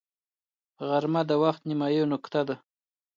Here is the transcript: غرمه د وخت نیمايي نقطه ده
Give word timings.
غرمه 0.87 1.21
د 1.29 1.31
وخت 1.43 1.61
نیمايي 1.69 2.03
نقطه 2.13 2.41
ده 2.47 2.55